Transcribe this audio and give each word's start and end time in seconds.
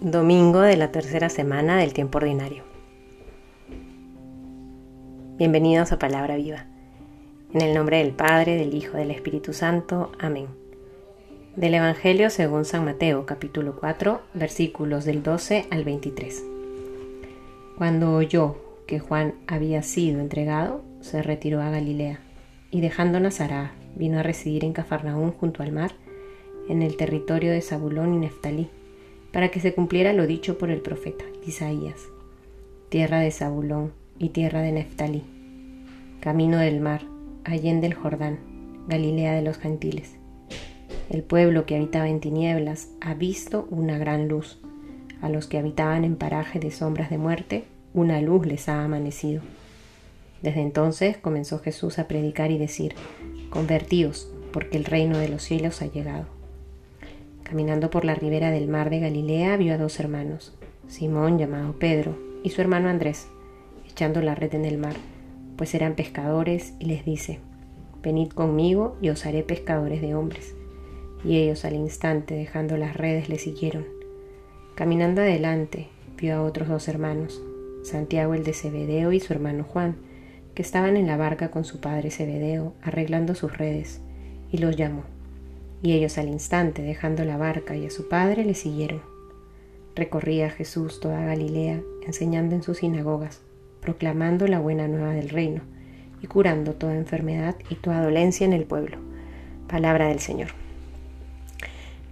domingo 0.00 0.60
de 0.60 0.76
la 0.76 0.92
tercera 0.92 1.30
semana 1.30 1.78
del 1.78 1.94
tiempo 1.94 2.18
ordinario. 2.18 2.64
Bienvenidos 5.38 5.90
a 5.90 5.98
Palabra 5.98 6.36
Viva. 6.36 6.66
En 7.54 7.62
el 7.62 7.74
nombre 7.74 7.98
del 7.98 8.10
Padre, 8.10 8.56
del 8.56 8.74
Hijo, 8.74 8.98
del 8.98 9.10
Espíritu 9.10 9.54
Santo. 9.54 10.12
Amén. 10.18 10.48
Del 11.56 11.74
Evangelio 11.74 12.28
según 12.28 12.66
San 12.66 12.84
Mateo, 12.84 13.24
capítulo 13.24 13.76
4, 13.80 14.20
versículos 14.34 15.06
del 15.06 15.22
12 15.22 15.66
al 15.70 15.84
23. 15.84 16.44
Cuando 17.78 18.14
oyó 18.14 18.56
que 18.86 18.98
Juan 18.98 19.34
había 19.46 19.82
sido 19.82 20.20
entregado, 20.20 20.82
se 21.00 21.22
retiró 21.22 21.62
a 21.62 21.70
Galilea 21.70 22.20
y 22.70 22.82
dejando 22.82 23.18
Nazaret, 23.18 23.70
vino 23.94 24.18
a 24.18 24.22
residir 24.22 24.64
en 24.64 24.74
Cafarnaún 24.74 25.32
junto 25.32 25.62
al 25.62 25.72
mar, 25.72 25.92
en 26.68 26.82
el 26.82 26.98
territorio 26.98 27.50
de 27.50 27.62
Zabulón 27.62 28.12
y 28.12 28.18
Neftalí 28.18 28.68
para 29.36 29.50
que 29.50 29.60
se 29.60 29.74
cumpliera 29.74 30.14
lo 30.14 30.26
dicho 30.26 30.56
por 30.56 30.70
el 30.70 30.80
profeta 30.80 31.26
Isaías, 31.46 32.08
tierra 32.88 33.20
de 33.20 33.30
Zabulón 33.30 33.92
y 34.18 34.30
tierra 34.30 34.62
de 34.62 34.72
Neftalí, 34.72 35.24
camino 36.20 36.56
del 36.56 36.80
mar, 36.80 37.02
allende 37.44 37.86
el 37.86 37.92
Jordán, 37.92 38.38
Galilea 38.88 39.34
de 39.34 39.42
los 39.42 39.58
gentiles. 39.58 40.14
El 41.10 41.22
pueblo 41.22 41.66
que 41.66 41.76
habitaba 41.76 42.08
en 42.08 42.20
tinieblas 42.20 42.88
ha 43.02 43.12
visto 43.12 43.68
una 43.70 43.98
gran 43.98 44.26
luz. 44.26 44.58
A 45.20 45.28
los 45.28 45.46
que 45.46 45.58
habitaban 45.58 46.04
en 46.04 46.16
paraje 46.16 46.58
de 46.58 46.70
sombras 46.70 47.10
de 47.10 47.18
muerte, 47.18 47.64
una 47.92 48.22
luz 48.22 48.46
les 48.46 48.70
ha 48.70 48.84
amanecido. 48.84 49.42
Desde 50.40 50.62
entonces 50.62 51.18
comenzó 51.18 51.58
Jesús 51.58 51.98
a 51.98 52.08
predicar 52.08 52.50
y 52.50 52.56
decir, 52.56 52.94
Convertíos, 53.50 54.32
porque 54.50 54.78
el 54.78 54.86
reino 54.86 55.18
de 55.18 55.28
los 55.28 55.42
cielos 55.42 55.82
ha 55.82 55.86
llegado. 55.92 56.35
Caminando 57.48 57.90
por 57.90 58.04
la 58.04 58.16
ribera 58.16 58.50
del 58.50 58.66
mar 58.66 58.90
de 58.90 58.98
Galilea 58.98 59.56
vio 59.56 59.74
a 59.74 59.78
dos 59.78 60.00
hermanos, 60.00 60.52
Simón 60.88 61.38
llamado 61.38 61.78
Pedro 61.78 62.18
y 62.42 62.50
su 62.50 62.60
hermano 62.60 62.88
Andrés, 62.88 63.28
echando 63.88 64.20
la 64.20 64.34
red 64.34 64.52
en 64.56 64.64
el 64.64 64.78
mar, 64.78 64.96
pues 65.56 65.72
eran 65.76 65.94
pescadores, 65.94 66.74
y 66.80 66.86
les 66.86 67.04
dice, 67.04 67.38
Venid 68.02 68.30
conmigo 68.30 68.96
y 69.00 69.10
os 69.10 69.26
haré 69.26 69.44
pescadores 69.44 70.00
de 70.00 70.16
hombres. 70.16 70.56
Y 71.24 71.36
ellos 71.36 71.64
al 71.64 71.76
instante, 71.76 72.34
dejando 72.34 72.76
las 72.76 72.96
redes, 72.96 73.28
le 73.28 73.38
siguieron. 73.38 73.84
Caminando 74.74 75.20
adelante, 75.20 75.86
vio 76.16 76.34
a 76.34 76.42
otros 76.42 76.66
dos 76.66 76.88
hermanos, 76.88 77.40
Santiago 77.84 78.34
el 78.34 78.42
de 78.42 78.54
Zebedeo 78.54 79.12
y 79.12 79.20
su 79.20 79.32
hermano 79.32 79.62
Juan, 79.62 79.94
que 80.56 80.62
estaban 80.62 80.96
en 80.96 81.06
la 81.06 81.16
barca 81.16 81.52
con 81.52 81.64
su 81.64 81.78
padre 81.78 82.10
Zebedeo, 82.10 82.74
arreglando 82.82 83.36
sus 83.36 83.56
redes, 83.56 84.00
y 84.50 84.58
los 84.58 84.74
llamó 84.74 85.04
y 85.82 85.92
ellos 85.92 86.18
al 86.18 86.28
instante, 86.28 86.82
dejando 86.82 87.24
la 87.24 87.36
barca 87.36 87.76
y 87.76 87.86
a 87.86 87.90
su 87.90 88.08
padre, 88.08 88.44
le 88.44 88.54
siguieron. 88.54 89.02
Recorría 89.94 90.50
Jesús 90.50 91.00
toda 91.00 91.24
Galilea, 91.24 91.80
enseñando 92.06 92.54
en 92.54 92.62
sus 92.62 92.78
sinagogas, 92.78 93.40
proclamando 93.80 94.46
la 94.46 94.58
buena 94.58 94.88
nueva 94.88 95.12
del 95.12 95.28
reino 95.28 95.62
y 96.22 96.26
curando 96.26 96.74
toda 96.74 96.96
enfermedad 96.96 97.56
y 97.70 97.76
toda 97.76 98.02
dolencia 98.02 98.44
en 98.44 98.52
el 98.52 98.64
pueblo. 98.64 98.98
Palabra 99.68 100.08
del 100.08 100.20
Señor. 100.20 100.48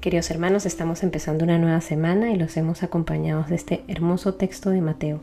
Queridos 0.00 0.30
hermanos, 0.30 0.66
estamos 0.66 1.02
empezando 1.02 1.44
una 1.44 1.58
nueva 1.58 1.80
semana 1.80 2.30
y 2.30 2.36
los 2.36 2.56
hemos 2.58 2.82
acompañado 2.82 3.44
de 3.44 3.54
este 3.54 3.84
hermoso 3.88 4.34
texto 4.34 4.70
de 4.70 4.82
Mateo. 4.82 5.20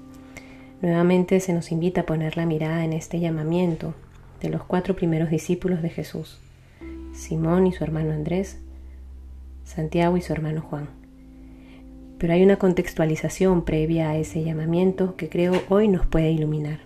Nuevamente 0.82 1.40
se 1.40 1.54
nos 1.54 1.72
invita 1.72 2.02
a 2.02 2.06
poner 2.08 2.36
la 2.36 2.48
mirada 2.48 2.84
en 2.84 2.94
este 2.94 3.20
llamamiento 3.20 3.94
de 4.42 4.50
los 4.50 4.64
cuatro 4.64 4.96
primeros 4.96 5.30
discípulos 5.30 5.84
de 5.84 5.90
Jesús, 5.90 6.40
Simón 7.14 7.68
y 7.68 7.74
su 7.74 7.84
hermano 7.84 8.12
Andrés, 8.12 8.60
Santiago 9.64 10.18
y 10.18 10.22
su 10.22 10.34
hermano 10.34 10.62
Juan. 10.62 10.90
Pero 12.18 12.34
hay 12.34 12.44
una 12.44 12.58
contextualización 12.58 13.64
previa 13.66 14.10
a 14.10 14.18
ese 14.18 14.44
llamamiento 14.44 15.16
que 15.16 15.30
creo 15.30 15.54
hoy 15.70 15.88
nos 15.88 16.06
puede 16.06 16.32
iluminar. 16.32 16.80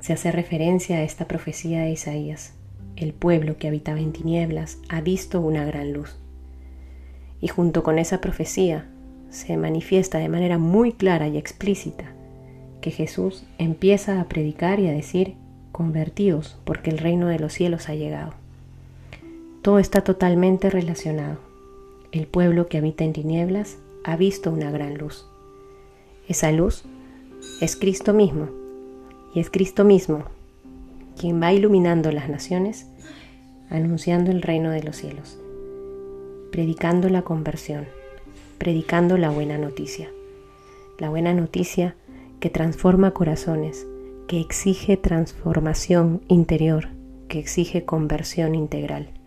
Se 0.00 0.12
hace 0.12 0.30
referencia 0.30 0.98
a 0.98 1.02
esta 1.02 1.26
profecía 1.26 1.82
de 1.82 1.90
Isaías. 1.90 2.54
El 2.96 3.12
pueblo 3.12 3.56
que 3.56 3.68
habitaba 3.68 4.00
en 4.00 4.12
tinieblas 4.12 4.78
ha 4.88 5.00
visto 5.00 5.40
una 5.40 5.64
gran 5.64 5.92
luz. 5.92 6.16
Y 7.40 7.48
junto 7.48 7.82
con 7.82 7.98
esa 7.98 8.20
profecía 8.20 8.86
se 9.30 9.56
manifiesta 9.56 10.18
de 10.18 10.28
manera 10.28 10.58
muy 10.58 10.92
clara 10.92 11.26
y 11.26 11.36
explícita 11.36 12.04
que 12.80 12.90
Jesús 12.90 13.44
empieza 13.58 14.20
a 14.20 14.28
predicar 14.28 14.78
y 14.78 14.88
a 14.88 14.92
decir, 14.92 15.34
convertíos 15.72 16.60
porque 16.64 16.90
el 16.90 16.98
reino 16.98 17.26
de 17.26 17.38
los 17.38 17.52
cielos 17.52 17.88
ha 17.88 17.94
llegado. 17.94 18.43
Todo 19.64 19.78
está 19.78 20.02
totalmente 20.02 20.68
relacionado. 20.68 21.38
El 22.12 22.26
pueblo 22.26 22.68
que 22.68 22.76
habita 22.76 23.02
en 23.02 23.14
tinieblas 23.14 23.78
ha 24.04 24.14
visto 24.14 24.50
una 24.50 24.70
gran 24.70 24.98
luz. 24.98 25.26
Esa 26.28 26.52
luz 26.52 26.84
es 27.62 27.74
Cristo 27.74 28.12
mismo, 28.12 28.50
y 29.34 29.40
es 29.40 29.48
Cristo 29.48 29.86
mismo 29.86 30.26
quien 31.18 31.40
va 31.40 31.54
iluminando 31.54 32.12
las 32.12 32.28
naciones, 32.28 32.86
anunciando 33.70 34.30
el 34.30 34.42
reino 34.42 34.68
de 34.68 34.82
los 34.82 34.96
cielos, 34.96 35.38
predicando 36.52 37.08
la 37.08 37.22
conversión, 37.22 37.86
predicando 38.58 39.16
la 39.16 39.30
buena 39.30 39.56
noticia. 39.56 40.10
La 40.98 41.08
buena 41.08 41.32
noticia 41.32 41.96
que 42.38 42.50
transforma 42.50 43.12
corazones, 43.12 43.86
que 44.28 44.40
exige 44.40 44.98
transformación 44.98 46.20
interior, 46.28 46.88
que 47.28 47.38
exige 47.38 47.86
conversión 47.86 48.54
integral. 48.54 49.23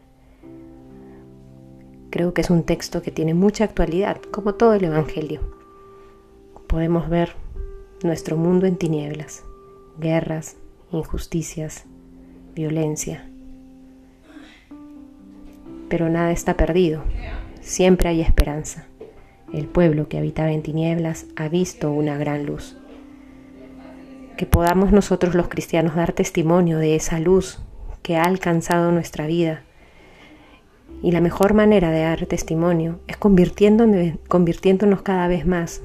Creo 2.09 2.33
que 2.33 2.41
es 2.41 2.49
un 2.49 2.63
texto 2.63 3.01
que 3.01 3.11
tiene 3.11 3.33
mucha 3.33 3.65
actualidad, 3.65 4.21
como 4.31 4.55
todo 4.55 4.73
el 4.73 4.85
Evangelio. 4.85 5.41
Podemos 6.67 7.09
ver 7.09 7.33
nuestro 8.01 8.37
mundo 8.37 8.65
en 8.65 8.77
tinieblas, 8.77 9.43
guerras, 9.99 10.55
injusticias, 10.91 11.83
violencia. 12.55 13.29
Pero 15.89 16.09
nada 16.09 16.31
está 16.31 16.55
perdido, 16.55 17.03
siempre 17.61 18.07
hay 18.09 18.21
esperanza. 18.21 18.85
El 19.51 19.67
pueblo 19.67 20.07
que 20.07 20.17
habitaba 20.17 20.51
en 20.51 20.63
tinieblas 20.63 21.25
ha 21.35 21.49
visto 21.49 21.91
una 21.91 22.17
gran 22.17 22.45
luz. 22.45 22.77
Que 24.37 24.45
podamos 24.45 24.93
nosotros 24.93 25.35
los 25.35 25.49
cristianos 25.49 25.95
dar 25.95 26.13
testimonio 26.13 26.77
de 26.77 26.95
esa 26.95 27.19
luz 27.19 27.59
que 28.01 28.15
ha 28.15 28.23
alcanzado 28.23 28.91
nuestra 28.91 29.27
vida 29.27 29.63
y 31.01 31.11
la 31.11 31.21
mejor 31.21 31.53
manera 31.53 31.91
de 31.91 32.01
dar 32.01 32.25
testimonio 32.25 32.99
es 33.07 33.17
convirtiéndonos 33.17 35.01
cada 35.03 35.27
vez 35.27 35.45
más. 35.45 35.81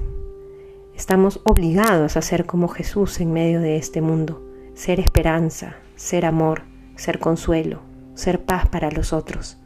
Estamos 0.97 1.41
obligados 1.45 2.17
a 2.17 2.23
ser 2.23 2.47
como 2.47 2.69
Jesús 2.69 3.21
en 3.21 3.33
medio 3.33 3.61
de 3.61 3.77
este 3.77 4.01
mundo, 4.01 4.43
ser 4.75 5.01
esperanza, 5.01 5.77
ser 5.97 6.25
amor, 6.25 6.63
ser 6.97 7.19
consuelo, 7.19 7.81
ser 8.15 8.45
paz 8.45 8.69
para 8.69 8.91
los 8.91 9.13
otros. 9.13 9.59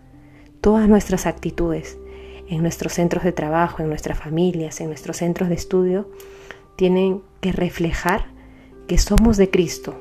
Todas 0.60 0.88
nuestras 0.88 1.26
actitudes, 1.26 1.98
en 2.48 2.62
nuestros 2.62 2.92
centros 2.92 3.24
de 3.24 3.32
trabajo, 3.32 3.82
en 3.82 3.88
nuestras 3.88 4.18
familias, 4.18 4.80
en 4.80 4.88
nuestros 4.88 5.18
centros 5.18 5.48
de 5.48 5.56
estudio, 5.56 6.08
tienen 6.76 7.22
que 7.40 7.52
reflejar 7.52 8.26
que 8.86 8.98
somos 8.98 9.36
de 9.36 9.50
Cristo, 9.50 9.94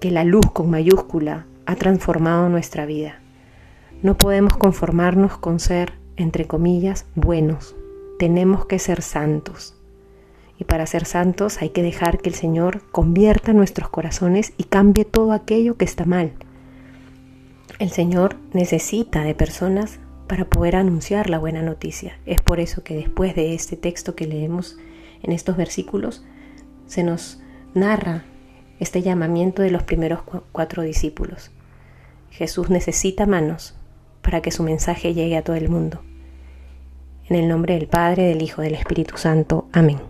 que 0.00 0.10
la 0.10 0.24
luz 0.24 0.50
con 0.52 0.70
mayúscula 0.70 1.46
ha 1.66 1.76
transformado 1.76 2.48
nuestra 2.48 2.86
vida. 2.86 3.20
No 4.02 4.16
podemos 4.16 4.56
conformarnos 4.56 5.36
con 5.36 5.60
ser, 5.60 5.92
entre 6.16 6.46
comillas, 6.46 7.04
buenos. 7.14 7.76
Tenemos 8.18 8.64
que 8.64 8.78
ser 8.78 9.02
santos. 9.02 9.74
Y 10.58 10.64
para 10.64 10.86
ser 10.86 11.04
santos 11.04 11.60
hay 11.60 11.68
que 11.68 11.82
dejar 11.82 12.18
que 12.18 12.30
el 12.30 12.34
Señor 12.34 12.80
convierta 12.92 13.52
nuestros 13.52 13.90
corazones 13.90 14.54
y 14.56 14.64
cambie 14.64 15.04
todo 15.04 15.32
aquello 15.32 15.76
que 15.76 15.84
está 15.84 16.06
mal. 16.06 16.32
El 17.78 17.90
Señor 17.90 18.36
necesita 18.54 19.22
de 19.22 19.34
personas 19.34 19.98
para 20.28 20.46
poder 20.46 20.76
anunciar 20.76 21.28
la 21.28 21.38
buena 21.38 21.60
noticia. 21.60 22.18
Es 22.24 22.40
por 22.40 22.58
eso 22.58 22.82
que 22.82 22.96
después 22.96 23.34
de 23.34 23.52
este 23.52 23.76
texto 23.76 24.14
que 24.14 24.26
leemos 24.26 24.78
en 25.22 25.32
estos 25.32 25.58
versículos, 25.58 26.24
se 26.86 27.04
nos 27.04 27.42
narra 27.74 28.24
este 28.78 29.02
llamamiento 29.02 29.60
de 29.60 29.70
los 29.70 29.82
primeros 29.82 30.20
cuatro 30.52 30.82
discípulos. 30.84 31.50
Jesús 32.30 32.70
necesita 32.70 33.26
manos 33.26 33.76
para 34.22 34.40
que 34.40 34.50
su 34.50 34.62
mensaje 34.62 35.14
llegue 35.14 35.36
a 35.36 35.42
todo 35.42 35.56
el 35.56 35.68
mundo. 35.68 36.02
En 37.28 37.36
el 37.36 37.48
nombre 37.48 37.74
del 37.74 37.86
Padre, 37.86 38.24
del 38.24 38.42
Hijo, 38.42 38.62
del 38.62 38.74
Espíritu 38.74 39.16
Santo. 39.16 39.68
Amén. 39.72 40.09